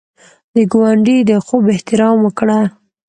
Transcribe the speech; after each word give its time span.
د 0.55 0.55
ګاونډي 0.71 1.17
د 1.29 1.31
خوب 1.45 1.63
احترام 1.73 2.17
وکړه 2.23 2.59